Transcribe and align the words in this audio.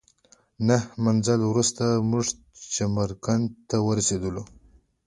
نهه 0.67 0.81
منزله 1.05 1.43
وروسته 1.47 1.83
موږ 2.09 2.25
چمرکنډ 2.73 3.45
ته 3.69 3.75
ورسېدلو. 3.87 4.43